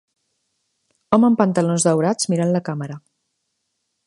Home 1.17 1.29
amb 1.29 1.39
pantalons 1.43 1.87
daurats 1.89 2.33
mirant 2.35 2.55
la 2.57 2.63
càmera. 2.71 2.99